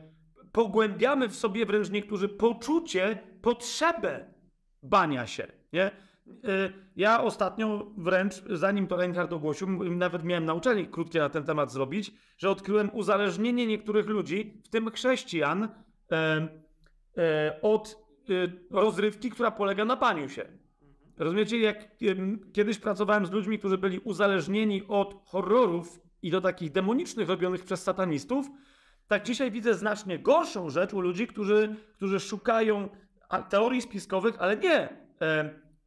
pogłębiamy 0.51 1.29
w 1.29 1.35
sobie 1.35 1.65
wręcz 1.65 1.89
niektórzy 1.89 2.29
poczucie, 2.29 3.17
potrzebę 3.41 4.33
bania 4.83 5.27
się, 5.27 5.47
nie? 5.73 5.91
Y, 6.29 6.73
ja 6.95 7.23
ostatnio 7.23 7.91
wręcz, 7.97 8.33
zanim 8.49 8.87
to 8.87 8.97
Reinhardt 8.97 9.33
ogłosił, 9.33 9.67
nawet 9.95 10.23
miałem 10.23 10.45
na 10.45 10.53
uczelni 10.53 10.87
krótkie 10.87 11.19
na 11.19 11.29
ten 11.29 11.43
temat 11.43 11.71
zrobić, 11.71 12.11
że 12.37 12.49
odkryłem 12.49 12.89
uzależnienie 12.93 13.67
niektórych 13.67 14.07
ludzi, 14.07 14.61
w 14.65 14.69
tym 14.69 14.91
chrześcijan, 14.91 15.63
e, 16.11 16.47
e, 17.17 17.59
od 17.61 17.97
e, 18.29 18.33
rozrywki, 18.71 19.29
która 19.29 19.51
polega 19.51 19.85
na 19.85 19.95
baniu 19.95 20.29
się. 20.29 20.45
Rozumiecie, 21.17 21.59
jak 21.59 21.97
kiedyś 22.53 22.77
pracowałem 22.77 23.25
z 23.25 23.31
ludźmi, 23.31 23.59
którzy 23.59 23.77
byli 23.77 23.99
uzależnieni 23.99 24.83
od 24.87 25.15
horrorów 25.25 25.99
i 26.21 26.31
do 26.31 26.41
takich 26.41 26.71
demonicznych 26.71 27.29
robionych 27.29 27.63
przez 27.63 27.83
satanistów, 27.83 28.47
tak 29.07 29.23
dzisiaj 29.23 29.51
widzę 29.51 29.73
znacznie 29.73 30.19
gorszą 30.19 30.69
rzecz 30.69 30.93
u 30.93 31.01
ludzi, 31.01 31.27
którzy, 31.27 31.75
którzy 31.95 32.19
szukają 32.19 32.89
teorii 33.49 33.81
spiskowych, 33.81 34.35
ale 34.39 34.57
nie. 34.57 34.89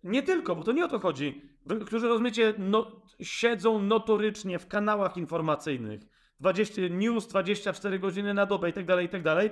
Nie 0.05 0.23
tylko, 0.23 0.57
bo 0.57 0.63
to 0.63 0.73
nie 0.73 0.85
o 0.85 0.89
to 0.89 0.99
chodzi. 0.99 1.43
Którzy, 1.87 2.09
rozumiecie, 2.09 2.55
no, 2.59 3.03
siedzą 3.21 3.83
notorycznie 3.83 4.59
w 4.59 4.69
kanałach 4.69 5.17
informacyjnych. 5.17 6.01
20, 6.41 6.83
news 6.91 7.27
24 7.27 7.99
godziny 7.99 8.35
na 8.35 8.47
dobę 8.47 8.71
i 8.71 8.73
tak 8.73 8.87
dalej, 8.87 9.07
i 9.07 9.09
tak 9.09 9.23
dalej. 9.23 9.51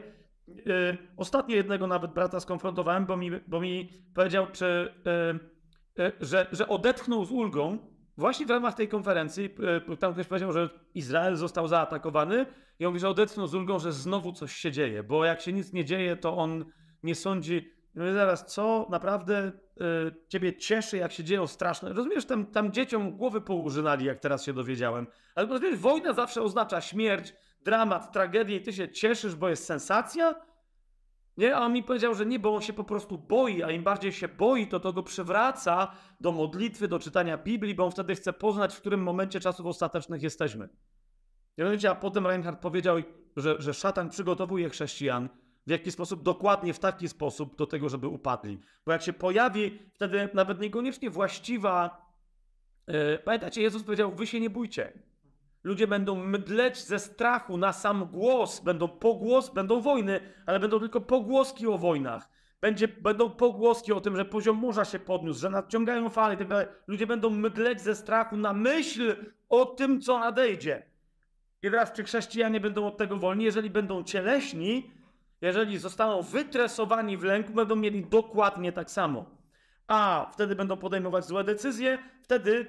Yy, 0.48 0.64
ostatnio 1.16 1.56
jednego 1.56 1.86
nawet 1.86 2.12
brata 2.12 2.40
skonfrontowałem, 2.40 3.06
bo 3.06 3.16
mi, 3.16 3.30
bo 3.46 3.60
mi 3.60 3.88
powiedział, 4.14 4.46
czy, 4.52 4.94
yy, 5.96 6.04
yy, 6.04 6.12
że, 6.20 6.46
że 6.52 6.68
odetchnął 6.68 7.24
z 7.24 7.30
ulgą 7.30 7.78
właśnie 8.16 8.46
w 8.46 8.50
ramach 8.50 8.74
tej 8.74 8.88
konferencji. 8.88 9.50
tam 9.98 10.12
ktoś 10.12 10.26
powiedział, 10.26 10.52
że 10.52 10.70
Izrael 10.94 11.36
został 11.36 11.68
zaatakowany 11.68 12.46
i 12.78 12.86
on 12.86 12.92
mówi, 12.92 13.00
że 13.00 13.08
odetchnął 13.08 13.46
z 13.46 13.54
ulgą, 13.54 13.78
że 13.78 13.92
znowu 13.92 14.32
coś 14.32 14.52
się 14.52 14.72
dzieje, 14.72 15.02
bo 15.02 15.24
jak 15.24 15.40
się 15.40 15.52
nic 15.52 15.72
nie 15.72 15.84
dzieje, 15.84 16.16
to 16.16 16.36
on 16.36 16.64
nie 17.02 17.14
sądzi, 17.14 17.70
no 17.94 18.12
zaraz, 18.12 18.46
co 18.46 18.86
naprawdę 18.90 19.48
y, 19.48 19.50
ciebie 20.28 20.56
cieszy, 20.56 20.96
jak 20.96 21.12
się 21.12 21.24
dzieją 21.24 21.46
straszne. 21.46 21.92
Rozumiesz, 21.92 22.24
tam, 22.24 22.46
tam 22.46 22.72
dzieciom 22.72 23.16
głowy 23.16 23.40
poużynali, 23.40 24.04
jak 24.04 24.18
teraz 24.18 24.44
się 24.44 24.52
dowiedziałem. 24.52 25.06
Ale 25.34 25.46
rozumiesz, 25.46 25.78
wojna 25.78 26.12
zawsze 26.12 26.42
oznacza 26.42 26.80
śmierć, 26.80 27.34
dramat, 27.64 28.12
tragedię 28.12 28.56
i 28.56 28.62
ty 28.62 28.72
się 28.72 28.88
cieszysz, 28.88 29.34
bo 29.34 29.48
jest 29.48 29.64
sensacja? 29.64 30.34
Nie, 31.36 31.56
a 31.56 31.60
on 31.60 31.72
mi 31.72 31.82
powiedział, 31.82 32.14
że 32.14 32.26
nie, 32.26 32.38
bo 32.38 32.54
on 32.54 32.62
się 32.62 32.72
po 32.72 32.84
prostu 32.84 33.18
boi, 33.18 33.62
a 33.62 33.70
im 33.70 33.82
bardziej 33.82 34.12
się 34.12 34.28
boi, 34.28 34.66
to 34.66 34.80
to 34.80 34.92
go 34.92 35.02
przywraca 35.02 35.92
do 36.20 36.32
modlitwy, 36.32 36.88
do 36.88 36.98
czytania 36.98 37.38
Biblii, 37.38 37.74
bo 37.74 37.84
on 37.84 37.90
wtedy 37.90 38.14
chce 38.14 38.32
poznać, 38.32 38.74
w 38.74 38.80
którym 38.80 39.02
momencie 39.02 39.40
czasów 39.40 39.66
ostatecznych 39.66 40.22
jesteśmy. 40.22 40.68
a 41.90 41.94
potem 41.94 42.26
Reinhardt 42.26 42.60
powiedział, 42.60 42.96
że, 43.36 43.56
że 43.58 43.74
szatan 43.74 44.10
przygotowuje 44.10 44.68
chrześcijan 44.68 45.28
w 45.66 45.70
jaki 45.70 45.92
sposób, 45.92 46.22
dokładnie 46.22 46.74
w 46.74 46.78
taki 46.78 47.08
sposób 47.08 47.56
do 47.56 47.66
tego, 47.66 47.88
żeby 47.88 48.08
upadli. 48.08 48.60
Bo 48.86 48.92
jak 48.92 49.02
się 49.02 49.12
pojawi 49.12 49.78
wtedy 49.94 50.28
nawet 50.34 50.60
niekoniecznie 50.60 51.10
właściwa. 51.10 52.06
Yy, 52.86 53.18
pamiętacie, 53.24 53.62
Jezus 53.62 53.82
powiedział: 53.82 54.12
Wy 54.12 54.26
się 54.26 54.40
nie 54.40 54.50
bójcie. 54.50 54.92
Ludzie 55.64 55.86
będą 55.86 56.24
mdleć 56.24 56.84
ze 56.84 56.98
strachu 56.98 57.56
na 57.56 57.72
sam 57.72 58.06
głos, 58.06 58.60
będą 58.60 58.88
pogłos, 58.88 59.50
będą 59.50 59.80
wojny, 59.80 60.20
ale 60.46 60.60
będą 60.60 60.80
tylko 60.80 61.00
pogłoski 61.00 61.66
o 61.66 61.78
wojnach. 61.78 62.28
Będzie, 62.60 62.88
będą 62.88 63.30
pogłoski 63.30 63.92
o 63.92 64.00
tym, 64.00 64.16
że 64.16 64.24
poziom 64.24 64.56
morza 64.56 64.84
się 64.84 64.98
podniósł, 64.98 65.40
że 65.40 65.50
nadciągają 65.50 66.08
fale 66.08 66.34
itd. 66.34 66.66
Tak 66.66 66.82
Ludzie 66.86 67.06
będą 67.06 67.30
mdleć 67.30 67.80
ze 67.80 67.94
strachu 67.94 68.36
na 68.36 68.52
myśl 68.52 69.16
o 69.48 69.66
tym, 69.66 70.00
co 70.00 70.18
nadejdzie. 70.18 70.82
I 71.62 71.70
teraz, 71.70 71.92
czy 71.92 72.04
chrześcijanie 72.04 72.60
będą 72.60 72.86
od 72.86 72.96
tego 72.96 73.16
wolni? 73.16 73.44
Jeżeli 73.44 73.70
będą 73.70 74.04
cieleśni, 74.04 74.90
jeżeli 75.40 75.78
zostaną 75.78 76.22
wytresowani 76.22 77.16
w 77.16 77.22
lęku, 77.22 77.52
będą 77.52 77.76
mieli 77.76 78.04
dokładnie 78.04 78.72
tak 78.72 78.90
samo. 78.90 79.24
A 79.86 80.30
wtedy 80.32 80.56
będą 80.56 80.76
podejmować 80.76 81.24
złe 81.24 81.44
decyzje, 81.44 81.98
wtedy 82.22 82.66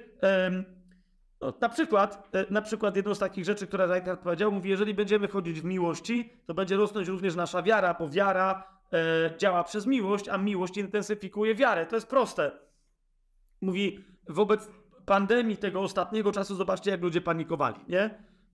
no, 1.42 1.52
na 1.60 1.68
przykład, 1.68 2.28
e, 2.32 2.46
na 2.50 2.62
przykład 2.62 2.96
jedną 2.96 3.14
z 3.14 3.18
takich 3.18 3.44
rzeczy, 3.44 3.66
które 3.66 3.86
Reinhardt 3.86 4.22
powiedział, 4.22 4.52
mówi, 4.52 4.70
jeżeli 4.70 4.94
będziemy 4.94 5.28
chodzić 5.28 5.60
w 5.60 5.64
miłości, 5.64 6.32
to 6.46 6.54
będzie 6.54 6.76
rosnąć 6.76 7.08
również 7.08 7.34
nasza 7.34 7.62
wiara, 7.62 7.94
bo 7.94 8.08
wiara 8.08 8.64
e, 8.92 9.38
działa 9.38 9.64
przez 9.64 9.86
miłość, 9.86 10.28
a 10.28 10.38
miłość 10.38 10.76
intensyfikuje 10.76 11.54
wiarę. 11.54 11.86
To 11.86 11.96
jest 11.96 12.08
proste. 12.08 12.50
Mówi, 13.60 14.04
wobec 14.28 14.70
pandemii 15.06 15.56
tego 15.56 15.80
ostatniego 15.80 16.32
czasu, 16.32 16.54
zobaczcie, 16.54 16.90
jak 16.90 17.02
ludzie 17.02 17.20
panikowali, 17.20 17.80
nie? 17.88 18.02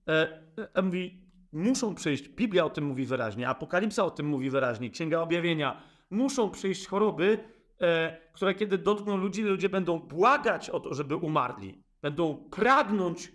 E, 0.07 0.41
e, 0.73 0.81
mówi, 0.81 1.21
muszą 1.51 1.95
przyjść, 1.95 2.29
Biblia 2.29 2.65
o 2.65 2.69
tym 2.69 2.85
mówi 2.85 3.05
wyraźnie, 3.05 3.49
Apokalipsa 3.49 4.05
o 4.05 4.11
tym 4.11 4.25
mówi 4.25 4.49
wyraźnie, 4.49 4.89
Księga 4.89 5.21
Objawienia, 5.21 5.81
muszą 6.09 6.49
przyjść 6.49 6.87
choroby, 6.87 7.37
e, 7.81 8.17
które 8.33 8.55
kiedy 8.55 8.77
dotkną 8.77 9.17
ludzi, 9.17 9.43
ludzie 9.43 9.69
będą 9.69 9.99
błagać 9.99 10.69
o 10.69 10.79
to, 10.79 10.93
żeby 10.93 11.15
umarli. 11.15 11.83
Będą 12.01 12.49
pragnąć 12.49 13.31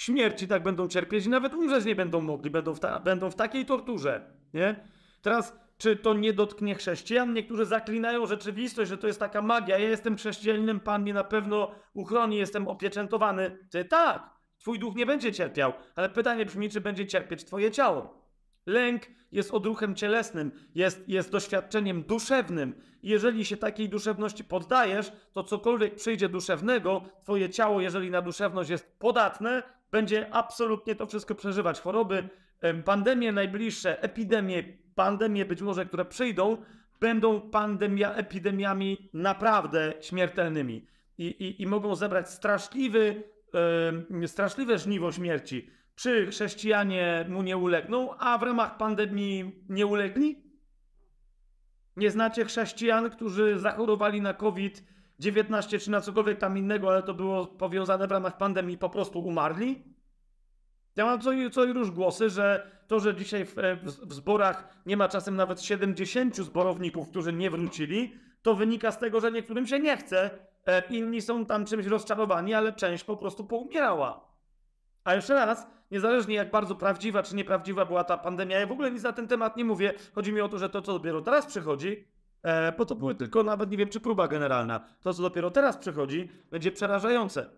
śmierci, 0.00 0.48
tak 0.48 0.62
będą 0.62 0.88
cierpieć 0.88 1.26
i 1.26 1.28
nawet 1.28 1.54
umrzeć 1.54 1.84
nie 1.84 1.94
będą 1.94 2.20
mogli, 2.20 2.50
będą 2.50 2.74
w, 2.74 2.80
ta, 2.80 3.00
będą 3.00 3.30
w 3.30 3.34
takiej 3.34 3.66
torturze, 3.66 4.34
nie? 4.54 4.88
Teraz, 5.22 5.56
czy 5.78 5.96
to 5.96 6.14
nie 6.14 6.32
dotknie 6.32 6.74
chrześcijan? 6.74 7.34
Niektórzy 7.34 7.66
zaklinają 7.66 8.26
rzeczywistość, 8.26 8.88
że 8.88 8.98
to 8.98 9.06
jest 9.06 9.20
taka 9.20 9.42
magia. 9.42 9.78
Ja 9.78 9.88
jestem 9.88 10.16
chrześcijaninem, 10.16 10.80
Pan 10.80 11.02
mnie 11.02 11.14
na 11.14 11.24
pewno 11.24 11.70
uchroni, 11.94 12.36
jestem 12.36 12.68
opieczętowany. 12.68 13.58
Ty 13.70 13.84
tak, 13.84 14.37
Twój 14.58 14.78
duch 14.78 14.94
nie 14.94 15.06
będzie 15.06 15.32
cierpiał, 15.32 15.72
ale 15.96 16.08
pytanie 16.08 16.46
brzmi, 16.46 16.70
czy 16.70 16.80
będzie 16.80 17.06
cierpieć 17.06 17.44
Twoje 17.44 17.70
ciało. 17.70 18.28
Lęk 18.66 19.02
jest 19.32 19.54
odruchem 19.54 19.94
cielesnym, 19.94 20.52
jest, 20.74 21.08
jest 21.08 21.32
doświadczeniem 21.32 22.02
duszewnym. 22.02 22.74
Jeżeli 23.02 23.44
się 23.44 23.56
takiej 23.56 23.88
duszewności 23.88 24.44
poddajesz, 24.44 25.12
to 25.32 25.44
cokolwiek 25.44 25.94
przyjdzie 25.94 26.28
duszewnego, 26.28 27.02
Twoje 27.22 27.50
ciało, 27.50 27.80
jeżeli 27.80 28.10
na 28.10 28.22
duszewność 28.22 28.70
jest 28.70 28.98
podatne, 28.98 29.62
będzie 29.90 30.34
absolutnie 30.34 30.94
to 30.94 31.06
wszystko 31.06 31.34
przeżywać. 31.34 31.80
Choroby, 31.80 32.28
pandemie 32.84 33.32
najbliższe, 33.32 34.02
epidemie, 34.02 34.64
pandemie 34.94 35.44
być 35.44 35.62
może, 35.62 35.86
które 35.86 36.04
przyjdą, 36.04 36.56
będą 37.00 37.40
pandemia, 37.40 38.14
epidemiami 38.14 39.10
naprawdę 39.12 39.92
śmiertelnymi. 40.00 40.86
I, 41.18 41.26
i, 41.26 41.62
i 41.62 41.66
mogą 41.66 41.94
zebrać 41.94 42.30
straszliwy 42.30 43.22
yy, 44.10 44.28
straszliwe 44.28 44.78
żniwo 44.78 45.12
śmierci. 45.12 45.70
Czy 45.94 46.26
chrześcijanie 46.26 47.26
mu 47.28 47.42
nie 47.42 47.56
ulegną, 47.56 48.14
a 48.18 48.38
w 48.38 48.42
ramach 48.42 48.76
pandemii 48.76 49.64
nie 49.68 49.86
ulegli? 49.86 50.42
Nie 51.96 52.10
znacie 52.10 52.44
chrześcijan, 52.44 53.10
którzy 53.10 53.58
zachorowali 53.58 54.20
na 54.20 54.34
COVID-19 54.34 55.80
czy 55.80 55.90
na 55.90 56.00
cokolwiek 56.00 56.38
tam 56.38 56.58
innego, 56.58 56.90
ale 56.90 57.02
to 57.02 57.14
było 57.14 57.46
powiązane 57.46 58.06
w 58.06 58.10
ramach 58.10 58.36
pandemii 58.36 58.78
po 58.78 58.90
prostu 58.90 59.20
umarli? 59.20 59.84
Ja 60.96 61.04
mam 61.04 61.20
co 61.20 61.30
co 61.52 61.64
i 61.64 61.72
róż 61.72 61.90
głosy, 61.90 62.30
że 62.30 62.70
to, 62.86 63.00
że 63.00 63.14
dzisiaj 63.14 63.44
w, 63.44 63.54
w, 63.82 64.08
w 64.08 64.12
zborach 64.14 64.68
nie 64.86 64.96
ma 64.96 65.08
czasem 65.08 65.36
nawet 65.36 65.62
70 65.62 66.36
zborowników, 66.36 67.08
którzy 67.08 67.32
nie 67.32 67.50
wrócili, 67.50 68.14
to 68.42 68.54
wynika 68.54 68.92
z 68.92 68.98
tego, 68.98 69.20
że 69.20 69.32
niektórym 69.32 69.66
się 69.66 69.78
nie 69.78 69.96
chce, 69.96 70.30
inni 70.90 71.22
są 71.22 71.46
tam 71.46 71.64
czymś 71.64 71.86
rozczarowani, 71.86 72.54
ale 72.54 72.72
część 72.72 73.04
po 73.04 73.16
prostu 73.16 73.44
poumierała. 73.44 74.28
A 75.04 75.14
jeszcze 75.14 75.34
raz, 75.34 75.66
niezależnie 75.90 76.34
jak 76.34 76.50
bardzo 76.50 76.74
prawdziwa 76.74 77.22
czy 77.22 77.36
nieprawdziwa 77.36 77.84
była 77.84 78.04
ta 78.04 78.18
pandemia, 78.18 78.58
ja 78.58 78.66
w 78.66 78.72
ogóle 78.72 78.90
nic 78.90 79.02
na 79.02 79.12
ten 79.12 79.28
temat 79.28 79.56
nie 79.56 79.64
mówię. 79.64 79.94
Chodzi 80.14 80.32
mi 80.32 80.40
o 80.40 80.48
to, 80.48 80.58
że 80.58 80.68
to, 80.68 80.82
co 80.82 80.92
dopiero 80.92 81.20
teraz 81.20 81.46
przychodzi, 81.46 82.04
e, 82.42 82.72
bo 82.72 82.84
to 82.84 82.94
były 82.94 83.14
tylko 83.14 83.42
nawet 83.42 83.70
nie 83.70 83.76
wiem, 83.76 83.88
czy 83.88 84.00
próba 84.00 84.28
generalna, 84.28 84.80
to, 85.00 85.14
co 85.14 85.22
dopiero 85.22 85.50
teraz 85.50 85.76
przychodzi, 85.76 86.28
będzie 86.50 86.72
przerażające. 86.72 87.50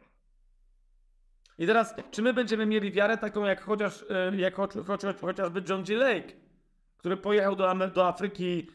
I 1.58 1.66
teraz, 1.66 1.94
czy 2.10 2.22
my 2.22 2.34
będziemy 2.34 2.66
mieli 2.66 2.92
wiarę 2.92 3.18
taką, 3.18 3.44
jak 3.44 3.60
chociaż, 3.60 4.04
e, 4.10 4.36
jak 4.36 4.54
chociaż, 4.86 5.16
chociażby 5.20 5.62
John 5.68 5.82
G. 5.84 5.96
Lake, 5.96 6.32
który 6.96 7.16
pojechał 7.16 7.56
do, 7.56 7.74
do 7.94 8.08
Afryki 8.08 8.70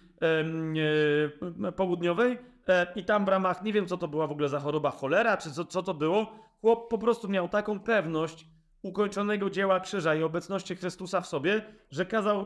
e, 1.65 1.71
południowej 1.71 2.31
e, 2.31 2.37
i 2.95 3.03
tam 3.03 3.25
w 3.25 3.27
ramach, 3.27 3.63
nie 3.63 3.73
wiem 3.73 3.87
co 3.87 3.97
to 3.97 4.07
była 4.07 4.27
w 4.27 4.31
ogóle 4.31 4.49
za 4.49 4.59
choroba, 4.59 4.91
cholera, 4.91 5.37
czy 5.37 5.51
co, 5.51 5.65
co 5.65 5.83
to 5.83 5.93
było, 5.93 6.31
chłop 6.61 6.89
po 6.89 6.97
prostu 6.97 7.29
miał 7.29 7.49
taką 7.49 7.79
pewność 7.79 8.45
ukończonego 8.81 9.49
dzieła 9.49 9.79
krzyża 9.79 10.15
i 10.15 10.23
obecności 10.23 10.75
Chrystusa 10.75 11.21
w 11.21 11.27
sobie, 11.27 11.61
że 11.91 12.05
kazał 12.05 12.45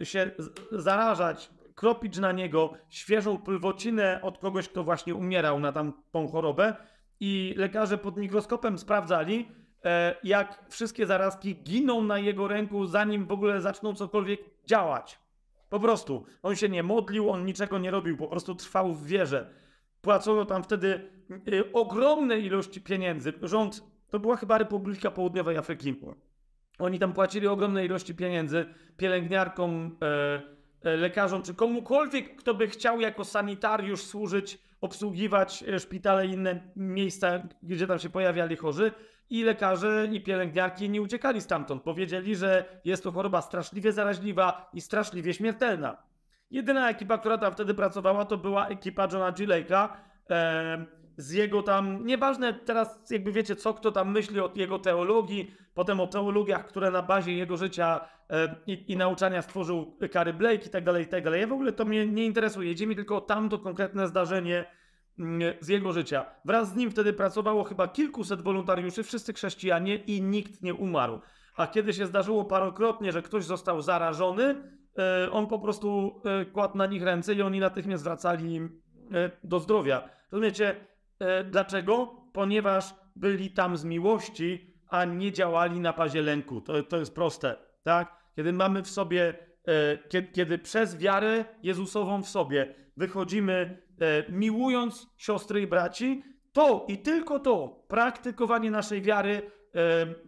e, 0.00 0.04
się 0.04 0.30
zarażać, 0.72 1.50
kropić 1.74 2.18
na 2.18 2.32
niego 2.32 2.72
świeżą 2.88 3.38
pylwocinę 3.38 4.20
od 4.22 4.38
kogoś, 4.38 4.68
kto 4.68 4.84
właśnie 4.84 5.14
umierał 5.14 5.60
na 5.60 5.72
tamtą 5.72 6.28
chorobę 6.28 6.76
i 7.20 7.54
lekarze 7.56 7.98
pod 7.98 8.16
mikroskopem 8.16 8.78
sprawdzali, 8.78 9.48
e, 9.84 10.14
jak 10.24 10.64
wszystkie 10.68 11.06
zarazki 11.06 11.56
giną 11.62 12.02
na 12.02 12.18
jego 12.18 12.48
ręku, 12.48 12.86
zanim 12.86 13.26
w 13.26 13.32
ogóle 13.32 13.60
zaczną 13.60 13.94
cokolwiek 13.94 14.40
działać. 14.66 15.23
Po 15.74 15.80
prostu. 15.80 16.24
On 16.42 16.56
się 16.56 16.68
nie 16.68 16.82
modlił, 16.82 17.30
on 17.30 17.44
niczego 17.44 17.78
nie 17.78 17.90
robił, 17.90 18.16
po 18.16 18.28
prostu 18.28 18.54
trwał 18.54 18.94
w 18.94 19.06
wierze. 19.06 19.50
Płacono 20.00 20.44
tam 20.44 20.62
wtedy 20.62 21.10
y, 21.48 21.72
ogromne 21.72 22.38
ilości 22.38 22.80
pieniędzy. 22.80 23.32
Rząd, 23.42 23.82
to 24.10 24.18
była 24.18 24.36
chyba 24.36 24.58
Republika 24.58 25.10
Południowej 25.10 25.56
Afryki. 25.56 25.94
Oni 26.78 26.98
tam 26.98 27.12
płacili 27.12 27.46
ogromne 27.46 27.84
ilości 27.84 28.14
pieniędzy 28.14 28.66
pielęgniarkom, 28.96 29.96
e, 30.02 30.42
e, 30.90 30.96
lekarzom, 30.96 31.42
czy 31.42 31.54
komukolwiek, 31.54 32.36
kto 32.36 32.54
by 32.54 32.68
chciał 32.68 33.00
jako 33.00 33.24
sanitariusz 33.24 34.02
służyć, 34.02 34.58
obsługiwać 34.80 35.64
e, 35.68 35.80
szpitale 35.80 36.26
i 36.26 36.30
inne 36.30 36.72
miejsca, 36.76 37.42
gdzie 37.62 37.86
tam 37.86 37.98
się 37.98 38.10
pojawiali 38.10 38.56
chorzy. 38.56 38.92
I 39.30 39.44
lekarze, 39.44 40.08
i 40.12 40.20
pielęgniarki 40.20 40.90
nie 40.90 41.02
uciekali 41.02 41.40
stamtąd. 41.40 41.82
Powiedzieli, 41.82 42.36
że 42.36 42.80
jest 42.84 43.02
to 43.02 43.12
choroba 43.12 43.40
straszliwie 43.40 43.92
zaraźliwa 43.92 44.70
i 44.72 44.80
straszliwie 44.80 45.34
śmiertelna. 45.34 45.96
Jedyna 46.50 46.90
ekipa, 46.90 47.18
która 47.18 47.38
tam 47.38 47.52
wtedy 47.52 47.74
pracowała, 47.74 48.24
to 48.24 48.36
była 48.38 48.68
ekipa 48.68 49.08
Johna 49.12 49.32
G. 49.32 49.46
Lake'a. 49.46 49.88
E, 50.30 50.86
z 51.16 51.32
jego 51.32 51.62
tam, 51.62 52.06
nieważne 52.06 52.54
teraz 52.54 53.10
jakby 53.10 53.32
wiecie 53.32 53.56
co 53.56 53.74
kto 53.74 53.92
tam 53.92 54.12
myśli 54.12 54.40
o 54.40 54.52
jego 54.54 54.78
teologii, 54.78 55.54
potem 55.74 56.00
o 56.00 56.06
teologiach, 56.06 56.66
które 56.66 56.90
na 56.90 57.02
bazie 57.02 57.32
jego 57.32 57.56
życia 57.56 58.00
e, 58.30 58.54
i, 58.66 58.92
i, 58.92 58.96
nauczania 58.96 59.42
stworzył 59.42 59.98
Kary 60.12 60.32
Blake 60.32 60.66
i 60.66 60.68
tak 60.70 60.84
dalej, 60.84 61.04
i 61.04 61.06
tak 61.06 61.24
dalej. 61.24 61.40
Ja 61.40 61.46
w 61.46 61.52
ogóle 61.52 61.72
to 61.72 61.84
mnie 61.84 62.06
nie 62.06 62.24
interesuje, 62.24 62.70
idzie 62.70 62.86
mi 62.86 62.96
tylko 62.96 63.16
o 63.16 63.20
tamto 63.20 63.58
konkretne 63.58 64.08
zdarzenie 64.08 64.64
z 65.60 65.68
jego 65.68 65.92
życia. 65.92 66.26
Wraz 66.44 66.72
z 66.72 66.76
nim 66.76 66.90
wtedy 66.90 67.12
pracowało 67.12 67.64
chyba 67.64 67.88
kilkuset 67.88 68.42
wolontariuszy, 68.42 69.02
wszyscy 69.02 69.32
chrześcijanie 69.32 69.96
i 69.96 70.22
nikt 70.22 70.62
nie 70.62 70.74
umarł. 70.74 71.20
A 71.56 71.66
kiedy 71.66 71.92
się 71.92 72.06
zdarzyło 72.06 72.44
parokrotnie, 72.44 73.12
że 73.12 73.22
ktoś 73.22 73.44
został 73.44 73.82
zarażony, 73.82 74.54
e, 74.98 75.30
on 75.30 75.46
po 75.46 75.58
prostu 75.58 76.20
e, 76.24 76.44
kładł 76.44 76.78
na 76.78 76.86
nich 76.86 77.02
ręce 77.02 77.34
i 77.34 77.42
oni 77.42 77.60
natychmiast 77.60 78.04
wracali 78.04 78.56
e, 78.56 79.30
do 79.44 79.58
zdrowia. 79.58 80.08
Rozumiecie, 80.32 80.76
dlaczego? 81.50 82.16
Ponieważ 82.32 82.94
byli 83.16 83.50
tam 83.50 83.76
z 83.76 83.84
miłości, 83.84 84.74
a 84.88 85.04
nie 85.04 85.32
działali 85.32 85.80
na 85.80 85.92
bazie 85.92 86.22
lęku. 86.22 86.60
To, 86.60 86.82
to 86.82 86.96
jest 86.96 87.14
proste, 87.14 87.56
tak? 87.82 88.16
Kiedy 88.36 88.52
mamy 88.52 88.82
w 88.82 88.90
sobie, 88.90 89.34
kiedy, 90.08 90.28
kiedy 90.28 90.58
przez 90.58 90.98
wiarę 90.98 91.44
Jezusową 91.62 92.22
w 92.22 92.28
sobie 92.28 92.74
wychodzimy 92.96 93.82
miłując 94.28 95.06
siostry 95.16 95.60
i 95.62 95.66
braci, 95.66 96.22
to 96.52 96.84
i 96.88 96.98
tylko 96.98 97.38
to 97.38 97.84
praktykowanie 97.88 98.70
naszej 98.70 99.02
wiary 99.02 99.50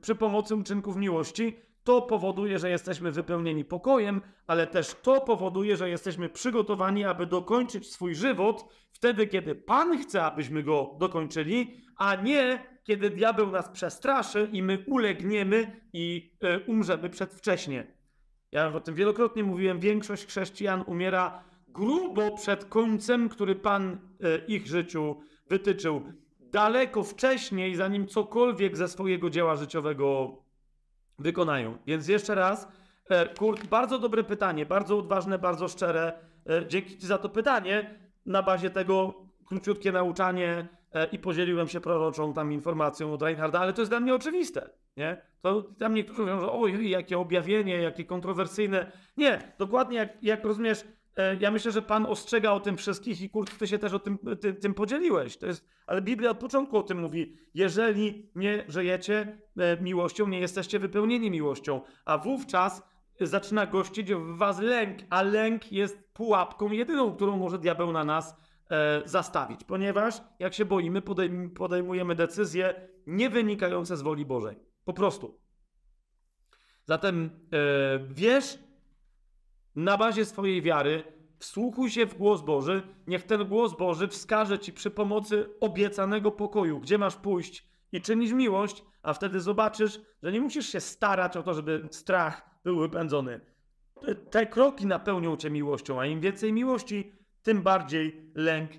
przy 0.00 0.14
pomocy 0.14 0.56
uczynków 0.56 0.96
miłości 0.96 1.56
to 1.86 2.02
powoduje, 2.02 2.58
że 2.58 2.70
jesteśmy 2.70 3.12
wypełnieni 3.12 3.64
pokojem, 3.64 4.20
ale 4.46 4.66
też 4.66 4.94
to 5.02 5.20
powoduje, 5.20 5.76
że 5.76 5.90
jesteśmy 5.90 6.28
przygotowani, 6.28 7.04
aby 7.04 7.26
dokończyć 7.26 7.92
swój 7.92 8.14
żywot 8.14 8.64
wtedy, 8.92 9.26
kiedy 9.26 9.54
Pan 9.54 9.98
chce, 9.98 10.22
abyśmy 10.22 10.62
go 10.62 10.96
dokończyli, 10.98 11.80
a 11.96 12.14
nie 12.14 12.66
kiedy 12.84 13.10
diabeł 13.10 13.50
nas 13.50 13.68
przestraszy 13.68 14.48
i 14.52 14.62
my 14.62 14.84
ulegniemy 14.86 15.80
i 15.92 16.32
e, 16.42 16.60
umrzemy 16.60 17.10
przedwcześnie. 17.10 17.86
Ja 18.52 18.74
o 18.74 18.80
tym 18.80 18.94
wielokrotnie 18.94 19.44
mówiłem, 19.44 19.80
większość 19.80 20.26
chrześcijan 20.26 20.84
umiera 20.86 21.44
grubo 21.76 22.36
przed 22.36 22.64
końcem, 22.64 23.28
który 23.28 23.54
Pan 23.54 23.92
e, 23.92 24.38
ich 24.46 24.66
życiu 24.66 25.16
wytyczył. 25.48 26.02
Daleko 26.40 27.02
wcześniej, 27.02 27.74
zanim 27.74 28.06
cokolwiek 28.06 28.76
ze 28.76 28.88
swojego 28.88 29.30
dzieła 29.30 29.56
życiowego 29.56 30.36
wykonają. 31.18 31.78
Więc 31.86 32.08
jeszcze 32.08 32.34
raz, 32.34 32.68
e, 33.08 33.34
Kurt, 33.34 33.66
bardzo 33.66 33.98
dobre 33.98 34.24
pytanie, 34.24 34.66
bardzo 34.66 34.98
odważne, 34.98 35.38
bardzo 35.38 35.68
szczere. 35.68 36.12
E, 36.46 36.66
dzięki 36.68 36.98
Ci 36.98 37.06
za 37.06 37.18
to 37.18 37.28
pytanie. 37.28 38.00
Na 38.26 38.42
bazie 38.42 38.70
tego 38.70 39.14
króciutkie 39.44 39.92
nauczanie 39.92 40.68
i 41.12 41.18
podzieliłem 41.18 41.68
się 41.68 41.80
proroczą 41.80 42.32
tam 42.32 42.52
informacją 42.52 43.12
od 43.12 43.22
Reinharda, 43.22 43.60
ale 43.60 43.72
to 43.72 43.82
jest 43.82 43.92
dla 43.92 44.00
mnie 44.00 44.14
oczywiste. 44.14 44.70
Nie? 44.96 45.22
To 45.42 45.62
tam 45.62 45.94
niektórzy 45.94 46.20
mówią, 46.20 46.40
że 46.40 46.52
oj, 46.52 46.90
jakie 46.90 47.18
objawienie, 47.18 47.76
jakie 47.76 48.04
kontrowersyjne. 48.04 48.92
Nie, 49.16 49.52
dokładnie 49.58 49.98
jak, 49.98 50.22
jak 50.22 50.44
rozumiesz, 50.44 50.84
ja 51.40 51.50
myślę, 51.50 51.72
że 51.72 51.82
Pan 51.82 52.06
ostrzega 52.06 52.52
o 52.52 52.60
tym 52.60 52.76
wszystkich 52.76 53.20
i 53.20 53.30
Kurt, 53.30 53.58
ty 53.58 53.66
się 53.66 53.78
też 53.78 53.92
o 53.92 53.98
tym, 53.98 54.18
ty, 54.40 54.54
tym 54.54 54.74
podzieliłeś. 54.74 55.36
To 55.36 55.46
jest, 55.46 55.68
ale 55.86 56.02
Biblia 56.02 56.30
od 56.30 56.38
początku 56.38 56.78
o 56.78 56.82
tym 56.82 57.00
mówi. 57.00 57.36
Jeżeli 57.54 58.30
nie 58.34 58.64
żyjecie 58.68 59.38
e, 59.56 59.82
miłością, 59.82 60.28
nie 60.28 60.40
jesteście 60.40 60.78
wypełnieni 60.78 61.30
miłością, 61.30 61.80
a 62.04 62.18
wówczas 62.18 62.82
zaczyna 63.20 63.66
gościć 63.66 64.14
w 64.14 64.36
was 64.36 64.60
lęk, 64.60 64.98
a 65.10 65.22
lęk 65.22 65.72
jest 65.72 66.12
pułapką 66.12 66.70
jedyną, 66.70 67.12
którą 67.12 67.36
może 67.36 67.58
diabeł 67.58 67.92
na 67.92 68.04
nas 68.04 68.36
e, 68.70 69.02
zastawić, 69.04 69.64
ponieważ 69.64 70.14
jak 70.38 70.54
się 70.54 70.64
boimy, 70.64 71.02
podejm 71.02 71.50
podejmujemy 71.50 72.14
decyzje 72.14 72.88
nie 73.06 73.30
wynikające 73.30 73.96
z 73.96 74.02
woli 74.02 74.26
Bożej. 74.26 74.56
Po 74.84 74.92
prostu. 74.92 75.40
Zatem 76.84 77.30
e, 77.52 77.98
wiesz, 78.08 78.58
na 79.76 79.96
bazie 79.96 80.24
swojej 80.24 80.62
wiary 80.62 81.04
wsłuchuj 81.38 81.90
się 81.90 82.06
w 82.06 82.14
głos 82.14 82.42
Boży, 82.42 82.82
niech 83.06 83.22
ten 83.22 83.44
głos 83.44 83.76
Boży 83.76 84.08
wskaże 84.08 84.58
ci 84.58 84.72
przy 84.72 84.90
pomocy 84.90 85.48
obiecanego 85.60 86.30
pokoju, 86.30 86.80
gdzie 86.80 86.98
masz 86.98 87.16
pójść 87.16 87.68
i 87.92 88.00
czynić 88.00 88.32
miłość, 88.32 88.84
a 89.02 89.12
wtedy 89.12 89.40
zobaczysz, 89.40 90.00
że 90.22 90.32
nie 90.32 90.40
musisz 90.40 90.66
się 90.66 90.80
starać 90.80 91.36
o 91.36 91.42
to, 91.42 91.54
żeby 91.54 91.88
strach 91.90 92.50
był 92.64 92.78
wypędzony. 92.78 93.40
Te 94.30 94.46
kroki 94.46 94.86
napełnią 94.86 95.36
cię 95.36 95.50
miłością, 95.50 96.00
a 96.00 96.06
im 96.06 96.20
więcej 96.20 96.52
miłości, 96.52 97.12
tym 97.42 97.62
bardziej 97.62 98.30
lęk 98.34 98.70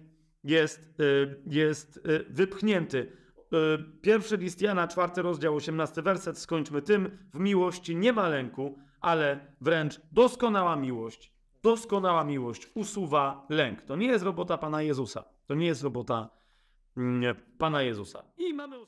jest, 0.44 1.00
y, 1.00 1.42
jest 1.48 1.98
y, 1.98 2.26
wypchnięty. 2.30 2.98
Y, 2.98 4.02
pierwszy 4.02 4.38
list 4.38 4.62
Jana, 4.62 4.88
czwarty 4.88 5.22
rozdział, 5.22 5.56
osiemnasty 5.56 6.02
werset, 6.02 6.38
skończmy 6.38 6.82
tym. 6.82 7.18
W 7.34 7.40
miłości 7.40 7.96
nie 7.96 8.14
ma 8.14 8.30
lęku, 8.30 8.80
ale 9.08 9.40
wręcz 9.62 10.02
doskonała 10.12 10.76
miłość, 10.76 11.34
doskonała 11.64 12.24
miłość 12.24 12.68
usuwa 12.76 13.46
lęk. 13.50 13.82
To 13.82 13.96
nie 13.96 14.08
jest 14.08 14.26
robota 14.26 14.58
Pana 14.58 14.82
Jezusa. 14.82 15.24
To 15.46 15.56
nie 15.56 15.66
jest 15.66 15.84
robota 15.84 16.30
mm, 16.98 17.36
Pana 17.58 17.82
Jezusa. 17.82 18.24
I 18.38 18.54
mamy 18.54 18.76
ostatni. 18.76 18.88